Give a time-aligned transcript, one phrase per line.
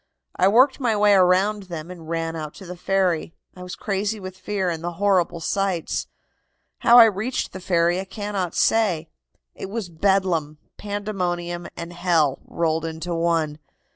[0.35, 3.35] I worked my way around them and ran out to the ferry.
[3.55, 6.07] I was crazy with fear and the horrible sights.
[6.79, 9.11] "How I reached the ferry I cannot say.
[9.53, 13.59] It was bedlam, pandemonium and hell rolled into one.